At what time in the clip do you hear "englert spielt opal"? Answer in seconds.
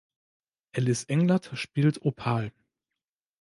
1.03-2.51